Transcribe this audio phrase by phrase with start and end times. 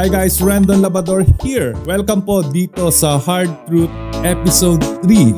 [0.00, 1.76] Hi guys, Randon Labador here.
[1.84, 3.92] Welcome po dito sa Hard Truth
[4.24, 5.36] Episode 3.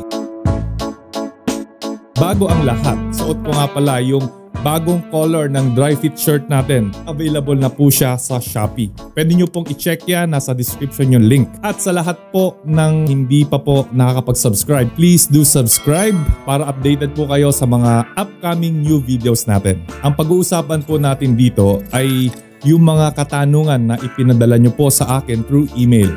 [2.14, 4.22] Bago ang lahat, suot ko nga pala yung
[4.62, 6.94] bagong color ng dry fit shirt natin.
[7.10, 8.94] Available na po siya sa Shopee.
[9.18, 11.50] Pwede nyo pong i-check yan, nasa description yung link.
[11.66, 16.14] At sa lahat po ng hindi pa po nakakapag-subscribe, please do subscribe
[16.46, 19.82] para updated po kayo sa mga upcoming new videos natin.
[20.06, 22.30] Ang pag-uusapan po natin dito ay
[22.62, 26.10] yung mga katanungan na ipinadala nyo po sa akin through email.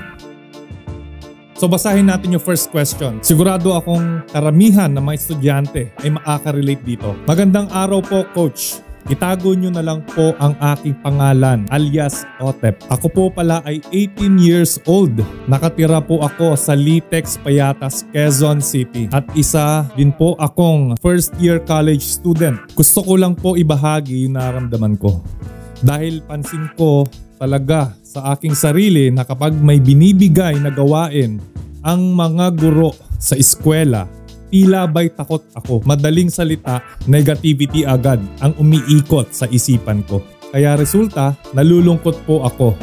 [1.56, 3.24] So basahin natin yung first question.
[3.24, 7.16] Sigurado akong karamihan ng mga estudyante ay makaka-relate dito.
[7.24, 8.84] Magandang araw po coach.
[9.06, 12.82] Itago nyo na lang po ang aking pangalan alias Otep.
[12.90, 15.14] Ako po pala ay 18 years old.
[15.46, 19.06] Nakatira po ako sa Litex Payatas, Quezon City.
[19.14, 22.58] At isa din po akong first year college student.
[22.74, 25.22] Gusto ko lang po ibahagi yung naramdaman ko.
[25.84, 27.04] Dahil pansin ko
[27.36, 31.42] talaga sa aking sarili na kapag may binibigay na gawain
[31.84, 34.08] ang mga guro sa eskwela,
[34.48, 35.84] tila ba'y takot ako.
[35.84, 40.24] Madaling salita, negativity agad ang umiikot sa isipan ko.
[40.56, 42.80] Kaya resulta, nalulungkot po ako.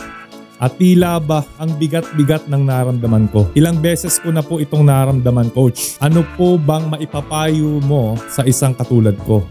[0.62, 3.50] At tila ba ang bigat-bigat ng naramdaman ko?
[3.58, 5.98] Ilang beses ko na po itong naramdaman coach.
[5.98, 9.42] Ano po bang maipapayo mo sa isang katulad ko?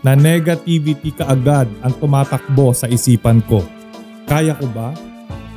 [0.00, 3.60] Na negativity kaagad ang tumatakbo sa isipan ko.
[4.24, 4.96] Kaya ko ba?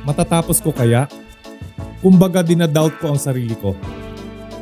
[0.04, 1.08] Matatapos ko kaya?
[2.04, 3.72] Kumbaga dinadoubt ko ang sarili ko.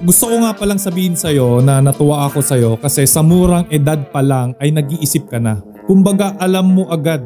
[0.03, 4.19] Gusto ko nga palang sabihin sa'yo na natuwa ako sa'yo kasi sa murang edad pa
[4.19, 5.63] lang ay nag-iisip ka na.
[5.87, 7.23] Kumbaga alam mo agad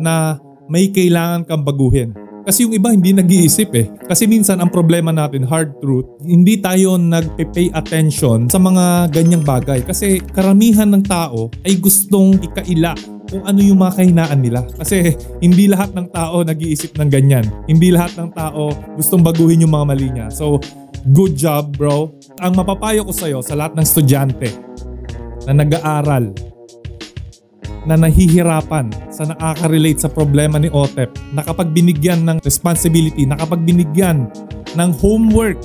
[0.00, 2.16] na may kailangan kang baguhin.
[2.44, 3.88] Kasi yung iba hindi nag-iisip eh.
[4.04, 9.80] Kasi minsan ang problema natin, hard truth, hindi tayo nagpe-pay attention sa mga ganyang bagay.
[9.80, 12.92] Kasi karamihan ng tao ay gustong ikaila
[13.32, 14.60] kung ano yung mga kahinaan nila.
[14.76, 17.48] Kasi hindi lahat ng tao nag-iisip ng ganyan.
[17.64, 20.28] Hindi lahat ng tao gustong baguhin yung mga mali niya.
[20.28, 20.60] So,
[21.16, 22.12] good job bro.
[22.44, 24.52] Ang mapapayo ko sa'yo sa lahat ng estudyante
[25.48, 26.32] na nag-aaral,
[27.84, 33.62] na nahihirapan sa nakaka-relate sa problema ni Otep, na kapag binigyan ng responsibility, na kapag
[33.64, 34.28] binigyan
[34.74, 35.60] ng homework,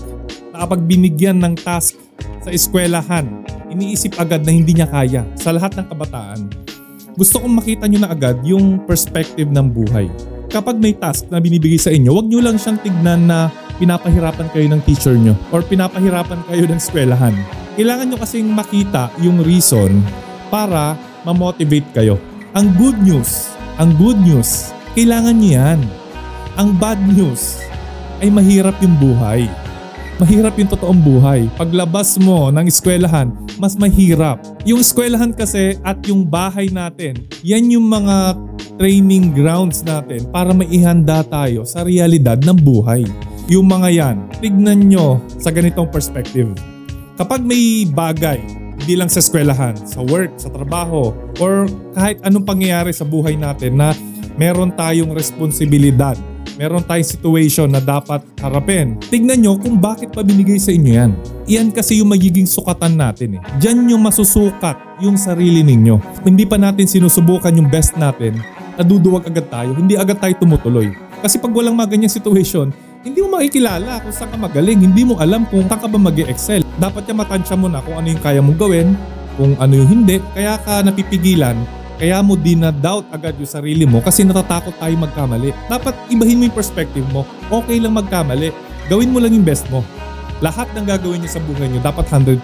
[0.52, 1.96] na kapag binigyan ng task
[2.44, 6.42] sa eskwelahan, iniisip agad na hindi niya kaya sa lahat ng kabataan.
[7.20, 10.08] Gusto kong makita nyo na agad yung perspective ng buhay.
[10.50, 14.68] Kapag may task na binibigay sa inyo, wag nyo lang siyang tignan na pinapahirapan kayo
[14.72, 17.36] ng teacher nyo or pinapahirapan kayo ng eskwelahan.
[17.78, 20.02] Kailangan nyo kasing makita yung reason
[20.50, 22.16] para ma-motivate kayo.
[22.56, 25.80] Ang good news, ang good news, kailangan nyo yan.
[26.60, 27.64] Ang bad news
[28.20, 29.48] ay mahirap yung buhay.
[30.20, 31.48] Mahirap yung totoong buhay.
[31.56, 34.44] Paglabas mo ng eskwelahan, mas mahirap.
[34.68, 38.36] Yung eskwelahan kasi at yung bahay natin, yan yung mga
[38.76, 43.08] training grounds natin para maihanda tayo sa realidad ng buhay.
[43.48, 46.52] Yung mga yan, tignan nyo sa ganitong perspective.
[47.16, 48.59] Kapag may bagay
[48.90, 53.78] hindi lang sa eskwelahan, sa work, sa trabaho, or kahit anong pangyayari sa buhay natin
[53.78, 53.94] na
[54.34, 56.18] meron tayong responsibilidad,
[56.58, 58.98] meron tayong situation na dapat harapin.
[59.14, 61.14] Tignan nyo kung bakit pa binigay sa inyo yan.
[61.46, 63.42] Iyan kasi yung magiging sukatan natin eh.
[63.62, 64.74] Diyan yung masusukat
[65.06, 66.26] yung sarili ninyo.
[66.26, 68.42] Hindi pa natin sinusubukan yung best natin,
[68.74, 70.90] naduduwag agad tayo, hindi agad tayo tumutuloy.
[71.22, 74.80] Kasi pag walang mga ganyang situation, hindi mo makikilala kung saan ka magaling.
[74.84, 77.96] Hindi mo alam kung saan ka ba mag excel Dapat ka matansya mo na kung
[77.96, 78.96] ano yung kaya mong gawin,
[79.40, 80.20] kung ano yung hindi.
[80.36, 81.56] Kaya ka napipigilan,
[81.96, 85.56] kaya mo dinadoubt agad yung sarili mo kasi natatakot tayo magkamali.
[85.72, 87.24] Dapat ibahin mo yung perspective mo.
[87.48, 88.52] Okay lang magkamali.
[88.92, 89.80] Gawin mo lang yung best mo.
[90.44, 92.40] Lahat ng gagawin niyo sa buhay niyo dapat 100%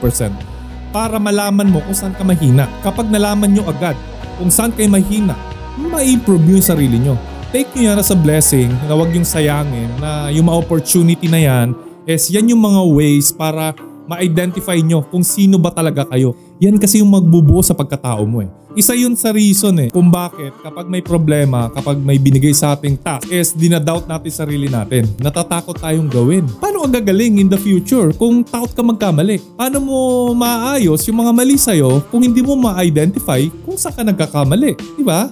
[0.91, 2.67] para malaman mo kung saan ka mahina.
[2.79, 3.95] Kapag nalaman nyo agad
[4.39, 5.35] kung saan kayo mahina,
[5.75, 10.29] ma-improve yung sarili nyo take nyo yan as a blessing na huwag yung sayangin na
[10.33, 11.67] yung mga opportunity na yan
[12.05, 13.73] is yan yung mga ways para
[14.05, 16.37] ma-identify nyo kung sino ba talaga kayo.
[16.61, 18.49] Yan kasi yung magbubuo sa pagkatao mo eh.
[18.75, 22.99] Isa yun sa reason eh kung bakit kapag may problema, kapag may binigay sa ating
[22.99, 25.07] task is dinadoubt natin sarili natin.
[25.15, 26.43] Natatakot tayong gawin.
[26.59, 29.39] Paano ka gagaling in the future kung takot ka magkamali?
[29.55, 29.97] Paano mo
[30.35, 34.75] maayos yung mga mali sa'yo kung hindi mo ma-identify kung saan ka nagkakamali?
[34.99, 35.31] Di ba?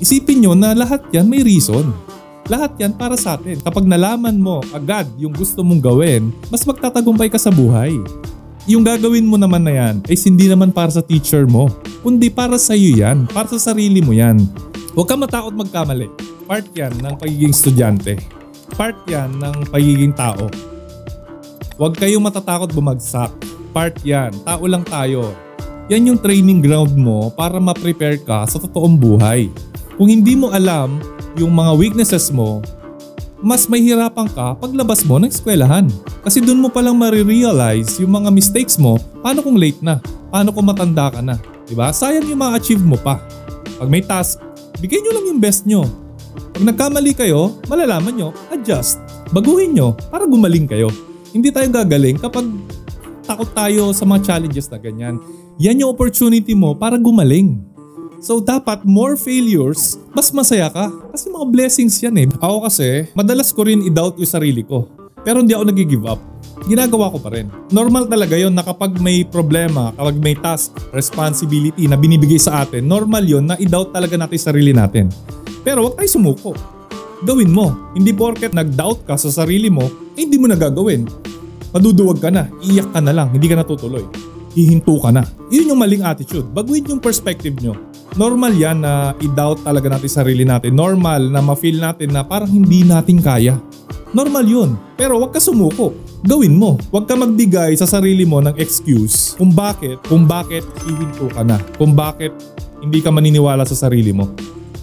[0.00, 1.92] Isipin nyo na lahat yan may reason.
[2.48, 3.60] Lahat yan para sa atin.
[3.60, 7.92] Kapag nalaman mo agad yung gusto mong gawin, mas magtatagumpay ka sa buhay.
[8.64, 11.68] Yung gagawin mo naman na yan ay hindi naman para sa teacher mo,
[12.00, 14.40] kundi para sa iyo yan, para sa sarili mo yan.
[14.96, 16.08] Huwag ka matakot magkamali.
[16.48, 18.16] Part yan ng pagiging estudyante.
[18.80, 20.48] Part yan ng pagiging tao.
[21.76, 23.30] Huwag kayong matatakot bumagsak.
[23.76, 24.32] Part yan.
[24.48, 25.36] Tao lang tayo.
[25.92, 29.52] Yan yung training ground mo para ma-prepare ka sa totoong buhay.
[30.00, 30.96] Kung hindi mo alam
[31.36, 32.64] yung mga weaknesses mo,
[33.36, 35.92] mas mahihirapan ka paglabas mo ng eskwelahan.
[36.24, 40.00] Kasi doon mo palang marirealize yung mga mistakes mo, paano kung late na,
[40.32, 41.36] paano kung matanda ka na.
[41.68, 41.92] Diba?
[41.92, 43.20] Sayang yung ma-achieve mo pa.
[43.76, 44.40] Pag may task,
[44.80, 45.84] bigay nyo lang yung best nyo.
[46.56, 49.04] Pag nagkamali kayo, malalaman nyo, adjust.
[49.36, 50.88] Baguhin nyo para gumaling kayo.
[51.36, 52.48] Hindi tayo gagaling kapag
[53.28, 55.20] takot tayo sa mga challenges na ganyan.
[55.60, 57.68] Yan yung opportunity mo para gumaling.
[58.20, 60.92] So dapat more failures, mas masaya ka.
[61.08, 62.28] Kasi mga blessings yan eh.
[62.36, 64.92] Ako kasi, madalas ko rin i-doubt yung sarili ko.
[65.24, 66.20] Pero hindi ako nag-give up.
[66.68, 67.48] Ginagawa ko pa rin.
[67.72, 72.84] Normal talaga yon na kapag may problema, kapag may task, responsibility na binibigay sa atin,
[72.84, 75.08] normal yon na i-doubt talaga natin sarili natin.
[75.64, 76.52] Pero wag tayo sumuko.
[77.24, 77.72] Gawin mo.
[77.96, 81.08] Hindi porket nag-doubt ka sa sarili mo, eh hindi mo na gagawin.
[81.72, 84.04] Maduduwag ka na, iiyak ka na lang, hindi ka natutuloy.
[84.52, 85.24] Hihinto ka na.
[85.48, 86.44] Yun yung maling attitude.
[86.52, 87.89] Baguhin yung perspective nyo
[88.20, 90.76] normal yan na i-doubt talaga natin sarili natin.
[90.76, 93.56] Normal na ma-feel natin na parang hindi natin kaya.
[94.12, 94.70] Normal yun.
[95.00, 95.96] Pero wag ka sumuko.
[96.20, 96.76] Gawin mo.
[96.92, 101.56] Huwag ka magbigay sa sarili mo ng excuse kung bakit, kung bakit hihinto ka na.
[101.80, 102.36] Kung bakit
[102.84, 104.28] hindi ka maniniwala sa sarili mo.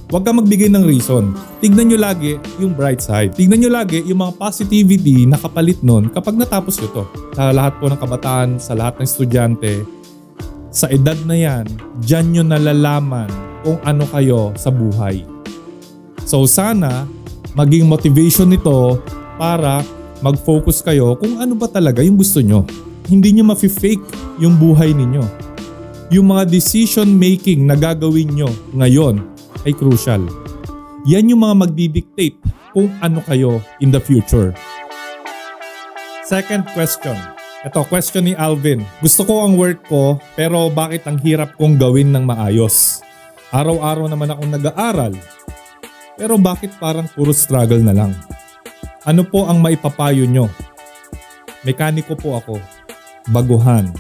[0.10, 1.36] Huwag ka magbigay ng reason.
[1.62, 3.38] Tignan nyo lagi yung bright side.
[3.38, 7.04] Tignan nyo lagi yung mga positivity na kapalit nun kapag natapos nyo to.
[7.38, 9.84] Sa lahat po ng kabataan, sa lahat ng estudyante,
[10.68, 11.66] sa edad na yan,
[12.04, 13.32] dyan nyo nalalaman
[13.64, 15.24] kung ano kayo sa buhay.
[16.28, 17.08] So sana
[17.56, 19.00] maging motivation nito
[19.40, 19.82] para
[20.20, 22.68] mag-focus kayo kung ano ba talaga yung gusto nyo.
[23.08, 25.24] Hindi nyo mafi-fake yung buhay ninyo.
[26.12, 29.24] Yung mga decision making na gagawin nyo ngayon
[29.64, 30.24] ay crucial.
[31.08, 32.40] Yan yung mga magdidictate
[32.76, 34.52] kung ano kayo in the future.
[36.28, 37.37] Second question.
[37.68, 38.80] Ito, question ni Alvin.
[39.04, 43.04] Gusto ko ang work ko pero bakit ang hirap kong gawin ng maayos?
[43.52, 45.12] Araw-araw naman akong nag-aaral.
[46.16, 48.16] Pero bakit parang puro struggle na lang?
[49.04, 50.48] Ano po ang maipapayo nyo?
[51.68, 52.56] Mekaniko po ako.
[53.36, 53.92] Baguhan.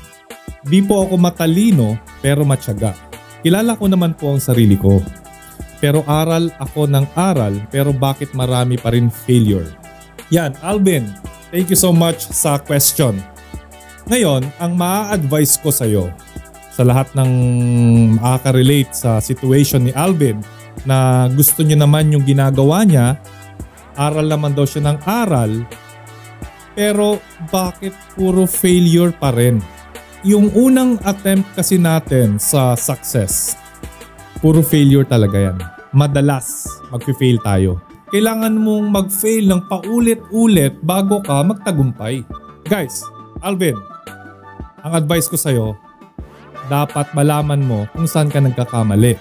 [0.64, 2.96] Di po ako matalino pero matyaga.
[3.44, 5.04] Kilala ko naman po ang sarili ko.
[5.84, 9.68] Pero aral ako ng aral pero bakit marami pa rin failure?
[10.32, 11.04] Yan, Alvin.
[11.52, 13.20] Thank you so much sa question.
[14.08, 16.08] Ngayon, ang maa-advise ko sa iyo
[16.72, 17.32] sa lahat ng
[18.22, 20.40] makaka-relate sa situation ni Alvin
[20.88, 23.20] na gusto niya naman yung ginagawa niya,
[24.00, 25.52] aral naman daw siya ng aral,
[26.72, 27.20] pero
[27.52, 29.60] bakit puro failure pa rin?
[30.24, 33.60] Yung unang attempt kasi natin sa success,
[34.40, 35.58] puro failure talaga yan.
[35.92, 36.64] Madalas
[36.94, 37.84] mag-fail tayo.
[38.14, 42.24] Kailangan mong mag-fail ng paulit-ulit bago ka magtagumpay.
[42.70, 43.04] Guys,
[43.44, 43.76] Alvin,
[44.82, 45.68] ang advice ko sa'yo,
[46.70, 49.18] dapat malaman mo kung saan ka nagkakamali.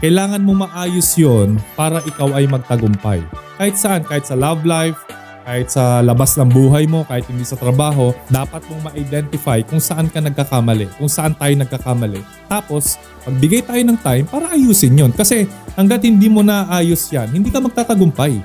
[0.00, 3.20] Kailangan mo maayos yon para ikaw ay magtagumpay.
[3.60, 4.96] Kahit saan, kahit sa love life,
[5.44, 10.08] kahit sa labas ng buhay mo, kahit hindi sa trabaho, dapat mong ma-identify kung saan
[10.08, 12.24] ka nagkakamali, kung saan tayo nagkakamali.
[12.48, 12.96] Tapos,
[13.28, 15.12] pagbigay tayo ng time para ayusin yon.
[15.12, 15.44] Kasi
[15.76, 18.40] hanggat hindi mo naayos yan, hindi ka magtatagumpay.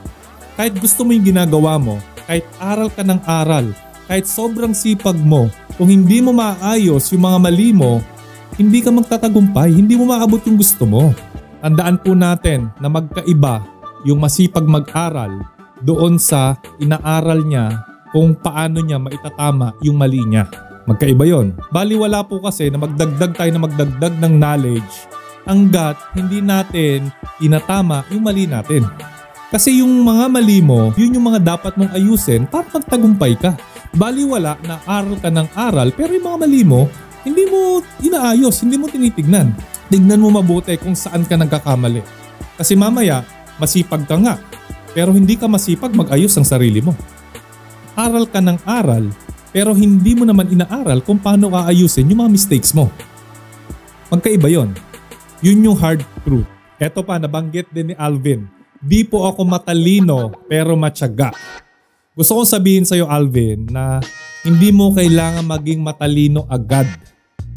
[0.59, 3.71] Kahit gusto mo yung ginagawa mo, kahit aral ka ng aral,
[4.11, 7.99] kahit sobrang sipag mo, kung hindi mo maayos yung mga mali mo,
[8.55, 11.11] hindi ka magtatagumpay, hindi mo maabot yung gusto mo.
[11.59, 13.59] Tandaan po natin na magkaiba
[14.07, 15.43] yung masipag mag-aral
[15.83, 17.83] doon sa inaaral niya
[18.15, 20.47] kung paano niya maitatama yung mali niya.
[20.87, 21.51] Magkaiba yon.
[21.73, 24.93] Baliwala po kasi na magdagdag tayo na magdagdag ng knowledge
[25.43, 27.11] hanggat hindi natin
[27.43, 28.87] inatama yung mali natin.
[29.51, 33.51] Kasi yung mga mali mo, yun yung mga dapat mong ayusin para magtagumpay ka
[33.95, 36.91] baliwala na aral ka ng aral pero yung mga mali mo,
[37.25, 39.55] hindi mo inaayos, hindi mo tinitignan.
[39.89, 42.03] Tignan mo mabuti kung saan ka nagkakamali.
[42.59, 43.25] Kasi mamaya,
[43.57, 44.35] masipag ka nga,
[44.93, 46.93] pero hindi ka masipag mag-ayos ang sarili mo.
[47.95, 49.09] Aral ka ng aral,
[49.55, 52.91] pero hindi mo naman inaaral kung paano aayusin yung mga mistakes mo.
[54.11, 54.69] Magkaiba yon.
[55.41, 56.47] Yun yung hard truth.
[56.75, 58.45] Eto pa, nabanggit din ni Alvin.
[58.83, 61.31] Di po ako matalino pero matyaga.
[62.15, 63.99] Gusto kong sabihin sa'yo Alvin na
[64.47, 66.87] hindi mo kailangan maging matalino agad.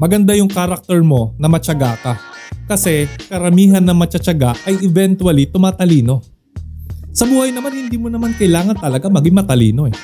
[0.03, 2.19] Maganda yung karakter mo na matyaga ka.
[2.67, 6.27] Kasi karamihan na matsatsaga ay eventually tumatalino.
[7.15, 9.95] Sa buhay naman hindi mo naman kailangan talaga maging matalino eh.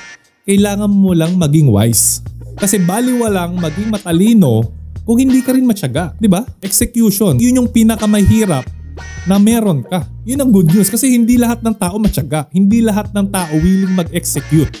[0.47, 2.23] Kailangan mo lang maging wise.
[2.55, 4.63] Kasi baliwalang maging matalino
[5.03, 6.47] kung hindi ka rin matyaga, di ba?
[6.63, 8.63] Execution, yun yung pinakamahirap
[9.25, 10.05] na meron ka.
[10.23, 12.47] Yun ang good news kasi hindi lahat ng tao matyaga.
[12.53, 14.71] Hindi lahat ng tao willing mag-execute.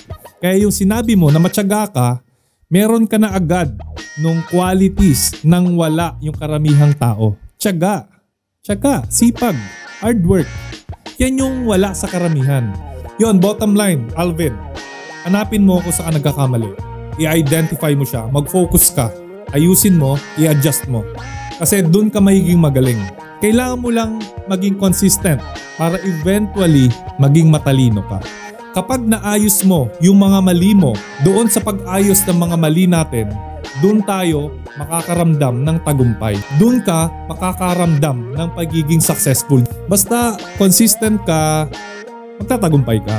[0.41, 2.07] Kaya yung sinabi mo na matyaga ka,
[2.69, 3.73] meron ka na agad
[4.19, 7.35] nung qualities nang wala yung karamihang tao.
[7.57, 8.07] Tiyaga,
[8.61, 9.57] tiyaga, sipag,
[9.99, 10.49] hard work.
[11.17, 12.75] Yan yung wala sa karamihan.
[13.15, 14.51] Yon, bottom line, Alvin,
[15.23, 16.75] hanapin mo kung saan nagkakamali.
[17.15, 19.07] I-identify mo siya, mag-focus ka,
[19.55, 21.01] ayusin mo, i-adjust mo.
[21.55, 22.99] Kasi doon ka magiging magaling.
[23.45, 24.17] Kailangan mo lang
[24.49, 25.37] maging consistent
[25.77, 26.89] para eventually
[27.21, 28.17] maging matalino ka.
[28.73, 33.29] Kapag naayos mo yung mga mali mo doon sa pag-ayos ng mga mali natin,
[33.85, 34.49] doon tayo
[34.81, 36.33] makakaramdam ng tagumpay.
[36.57, 39.61] Doon ka makakaramdam ng pagiging successful.
[39.85, 41.69] Basta consistent ka,
[42.41, 43.17] magtatagumpay ka.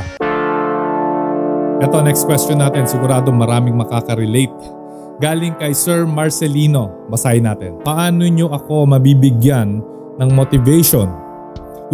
[1.86, 2.90] Ito, next question natin.
[2.90, 4.74] Sigurado maraming makaka-relate.
[5.22, 7.06] Galing kay Sir Marcelino.
[7.06, 7.78] Basahin natin.
[7.86, 11.08] Paano nyo ako mabibigyan ng motivation?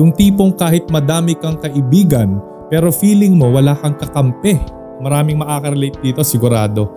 [0.00, 2.40] Yung tipong kahit madami kang kaibigan,
[2.72, 4.56] pero feeling mo wala kang kakampi.
[5.02, 6.88] Maraming makaka-relate dito, sigurado.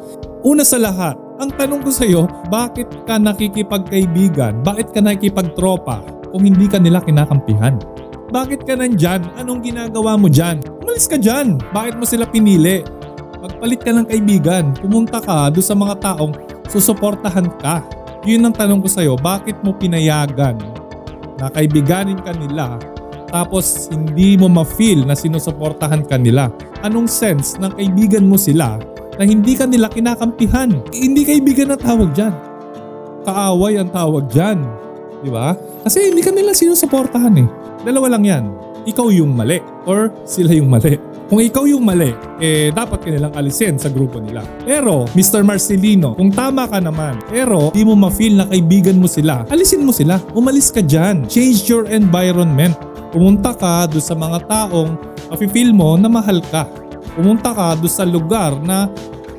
[0.46, 4.64] Una sa lahat, ang tanong ko sa iyo, bakit ka nakikipagkaibigan?
[4.64, 7.76] Bakit ka nakikipagtropa kung hindi ka nila kinakampihan?
[8.32, 9.26] Bakit ka nandyan?
[9.36, 10.62] Anong ginagawa mo dyan?
[10.86, 11.60] Umalis ka dyan.
[11.74, 12.86] Bakit mo sila pinili?
[13.42, 14.72] Magpalit ka ng kaibigan.
[14.80, 16.34] Pumunta ka doon sa mga taong
[16.72, 17.84] susuportahan ka.
[18.24, 20.75] Yun ang tanong ko sa iyo, bakit mo pinayagan
[21.46, 22.82] na kaibiganin ka nila
[23.36, 26.48] tapos hindi mo ma-feel na sinusuportahan ka nila?
[26.88, 28.80] Anong sense ng kaibigan mo sila
[29.20, 30.72] na hindi ka nila kinakampihan.
[30.96, 32.32] Hindi kaibigan na tawag dyan.
[33.28, 34.64] Kaaway ang tawag dyan.
[35.20, 35.52] Di ba?
[35.84, 37.48] Kasi hindi ka nila sinusuportahan eh.
[37.84, 38.44] Dalawa lang yan.
[38.88, 39.60] Ikaw yung mali
[39.90, 40.96] or sila yung mali.
[41.26, 44.46] Kung ikaw yung mali, eh dapat ka alisin sa grupo nila.
[44.62, 45.42] Pero, Mr.
[45.42, 49.90] Marcelino, kung tama ka naman, pero di mo ma-feel na kaibigan mo sila, alisin mo
[49.90, 50.22] sila.
[50.38, 51.26] Umalis ka dyan.
[51.26, 52.78] Change your environment.
[53.10, 54.94] Pumunta ka doon sa mga taong
[55.34, 58.92] mafe-feel mo na mahal ka pumunta ka doon sa lugar na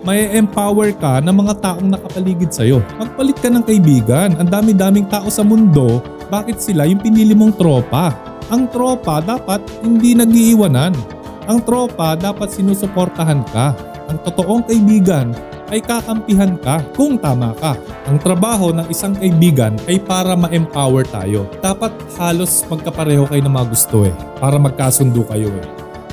[0.03, 2.81] may empower ka ng mga taong nakapaligid sa'yo.
[2.97, 4.39] Magpalit ka ng kaibigan.
[4.41, 6.01] Ang dami-daming tao sa mundo,
[6.33, 8.15] bakit sila yung pinili mong tropa?
[8.49, 10.95] Ang tropa dapat hindi nagiiwanan.
[11.47, 13.71] Ang tropa dapat sinusuportahan ka.
[14.11, 15.31] Ang totoong kaibigan
[15.71, 17.79] ay kakampihan ka kung tama ka.
[18.11, 21.47] Ang trabaho ng isang kaibigan ay para ma-empower tayo.
[21.63, 24.15] Dapat halos magkapareho kayo ng mga gusto eh.
[24.43, 25.67] Para magkasundo kayo eh.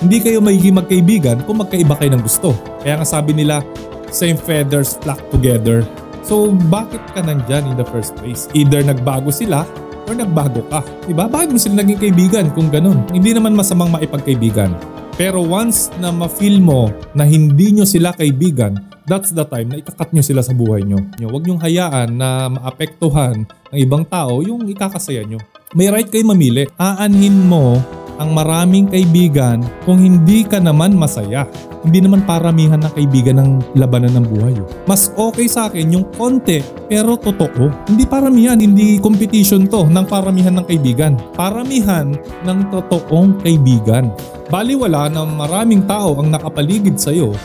[0.05, 2.53] Hindi kayo magiging magkaibigan kung magkaiba kayo ng gusto.
[2.85, 3.65] Kaya nga sabi nila,
[4.13, 5.81] same feathers flock together.
[6.21, 8.45] So bakit ka nandyan in the first place?
[8.53, 9.65] Either nagbago sila
[10.05, 10.85] or nagbago ka.
[11.09, 11.25] Diba?
[11.25, 13.01] Bakit mo sila naging kaibigan kung ganun?
[13.09, 14.77] Hindi naman masamang maipagkaibigan.
[15.13, 20.10] Pero once na ma-feel mo na hindi nyo sila kaibigan, that's the time na ikakat
[20.10, 21.05] nyo sila sa buhay nyo.
[21.22, 25.38] Huwag nyong hayaan na maapektuhan ng ibang tao yung ikakasaya nyo.
[25.77, 26.65] May right kayo mamili.
[26.82, 27.77] Aanhin mo
[28.17, 31.46] ang maraming kaibigan kung hindi ka naman masaya.
[31.83, 34.55] Hindi naman paramihan ng kaibigan ng labanan ng buhay.
[34.59, 34.67] Oh.
[34.87, 37.91] Mas okay sa akin yung konti pero totoo.
[37.91, 41.19] Hindi paramihan, hindi competition to ng paramihan ng kaibigan.
[41.35, 42.15] Paramihan
[42.47, 44.15] ng totoong kaibigan.
[44.47, 47.35] Baliwala na maraming tao ang nakapaligid sa iyo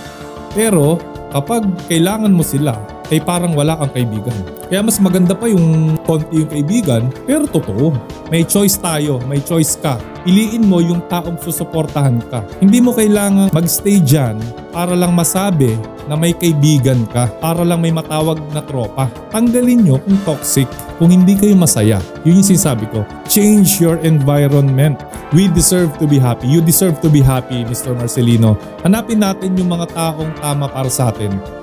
[0.58, 0.96] pero
[1.30, 2.76] kapag kailangan mo sila,
[3.08, 4.36] ay parang wala kang kaibigan.
[4.68, 7.96] Kaya mas maganda pa yung konti yung kaibigan, pero totoo.
[8.28, 9.96] May choice tayo, may choice ka.
[10.28, 12.44] Piliin mo yung taong susuportahan ka.
[12.60, 14.36] Hindi mo kailangan magstay dyan
[14.68, 15.72] para lang masabi
[16.08, 19.08] na may kaibigan ka, para lang may matawag na tropa.
[19.32, 22.00] Tanggalin nyo kung toxic, kung hindi kayo masaya.
[22.24, 23.04] Yun yung sinasabi ko.
[23.28, 25.00] Change your environment.
[25.36, 26.48] We deserve to be happy.
[26.48, 27.92] You deserve to be happy, Mr.
[27.92, 28.56] Marcelino.
[28.84, 31.57] Hanapin natin yung mga taong tama para sa atin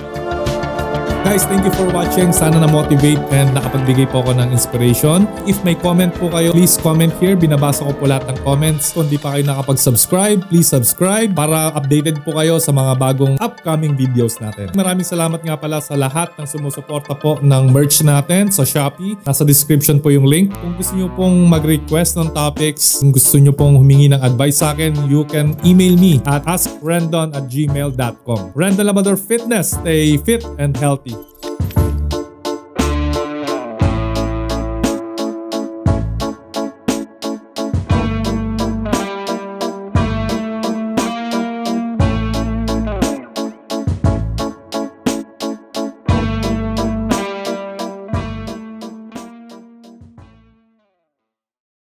[1.26, 2.30] Guys, thank you for watching.
[2.30, 5.26] Sana na-motivate and nakapagbigay po ako ng inspiration.
[5.50, 7.34] If may comment po kayo, please comment here.
[7.34, 8.94] Binabasa ko po lahat ng comments.
[8.94, 13.98] Kung di pa kayo nakapag-subscribe, please subscribe para updated po kayo sa mga bagong upcoming
[13.98, 14.70] videos natin.
[14.78, 19.18] Maraming salamat nga pala sa lahat ng sumusuporta po ng merch natin sa Shopee.
[19.26, 20.54] Nasa description po yung link.
[20.54, 24.78] Kung gusto nyo pong mag-request ng topics, kung gusto nyo pong humingi ng advice sa
[24.78, 28.54] akin, you can email me at askrendon at gmail.com.
[28.54, 29.74] Rendon Labrador Fitness.
[29.74, 31.15] Stay fit and healthy.